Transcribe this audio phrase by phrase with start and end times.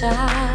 [0.00, 0.47] distance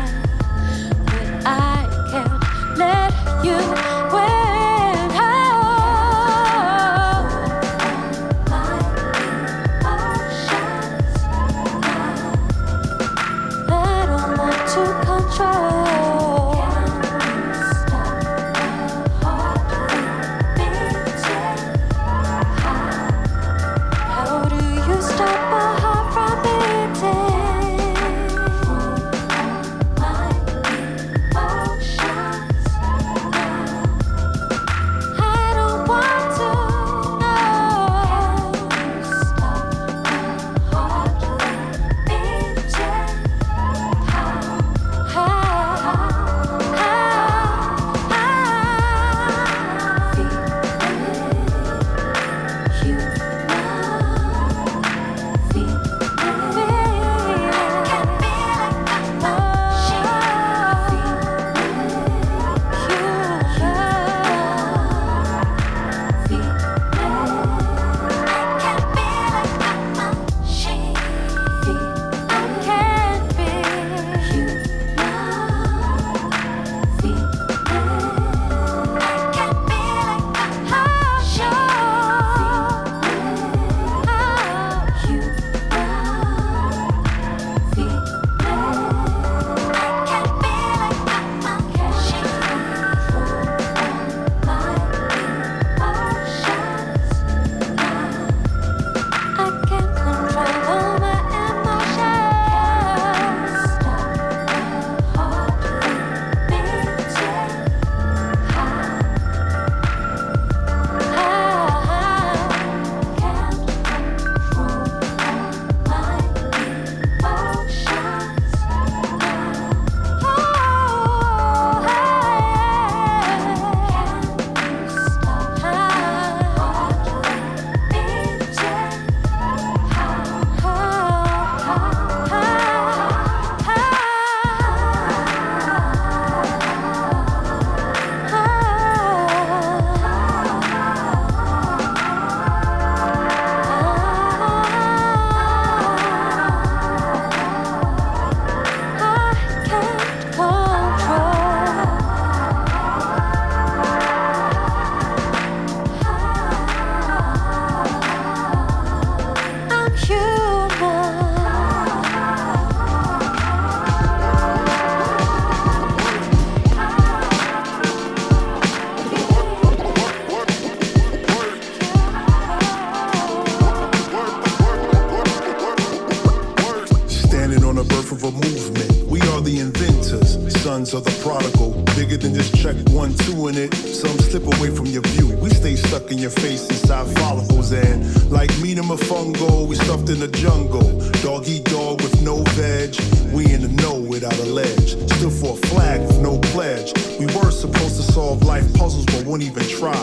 [180.93, 181.71] of the prodigal.
[181.95, 183.73] Bigger than just check one, two in it.
[183.73, 185.35] Some slip away from your view.
[185.37, 187.71] We stay stuck in your face inside follicles.
[187.71, 190.99] And like meat and a fungo, we stuffed in the jungle.
[191.21, 192.95] Dog eat dog with no veg.
[193.33, 194.95] We in the know without a ledge.
[195.17, 196.93] Stood for a flag with no pledge.
[197.19, 199.97] We were supposed to solve life puzzles, but won't even try.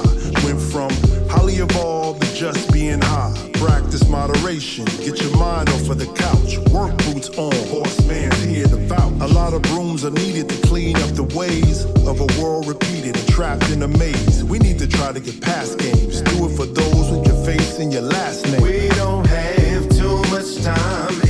[0.45, 0.91] Went from
[1.29, 3.50] highly evolved to just being high.
[3.61, 4.87] Practice moderation.
[5.05, 6.57] Get your mind off of the couch.
[6.73, 7.52] Work boots on.
[7.69, 9.12] Horseman's here to vouch.
[9.21, 13.19] A lot of brooms are needed to clean up the ways of a world repeated
[13.19, 14.43] and trapped in a maze.
[14.43, 16.23] We need to try to get past games.
[16.23, 18.62] Do it for those with your face and your last name.
[18.62, 21.30] We don't have too much time.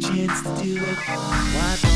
[0.00, 0.98] Chance to do it.
[1.54, 1.91] Why